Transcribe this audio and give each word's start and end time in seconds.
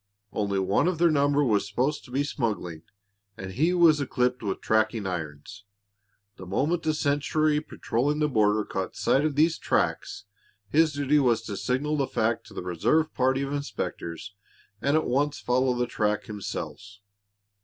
One 0.31 0.51
only 0.57 0.89
of 0.91 0.97
their 0.97 1.11
number 1.11 1.43
was 1.43 1.67
supposed 1.69 2.03
to 2.05 2.11
be 2.11 2.23
smuggling, 2.23 2.81
and 3.37 3.51
he 3.51 3.71
was 3.71 4.01
equipped 4.01 4.41
with 4.41 4.59
tracking 4.59 5.05
irons. 5.05 5.63
The 6.37 6.47
moment 6.47 6.87
a 6.87 6.95
sentry 6.95 7.59
patrolling 7.61 8.17
the 8.17 8.27
border 8.27 8.65
caught 8.65 8.95
sight 8.95 9.23
of 9.23 9.35
these 9.35 9.59
tracks, 9.59 10.23
his 10.67 10.93
duty 10.93 11.19
was 11.19 11.43
to 11.43 11.55
signal 11.55 11.97
the 11.97 12.07
fact 12.07 12.47
to 12.47 12.55
the 12.55 12.63
reserve 12.63 13.13
party 13.13 13.43
of 13.43 13.53
inspectors 13.53 14.33
and 14.81 14.97
at 14.97 15.05
once 15.05 15.39
follow 15.39 15.75
the 15.75 15.85
track 15.85 16.25
himself. 16.25 16.81